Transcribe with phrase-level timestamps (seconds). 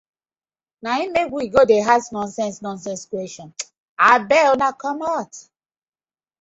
[0.83, 3.49] Na im mek we go dey ask nonsense nonsense question,
[4.11, 5.31] abeg una komot.